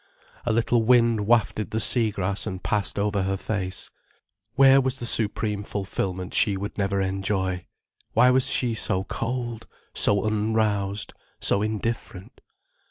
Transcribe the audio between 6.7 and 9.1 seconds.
never enjoy? Why was she so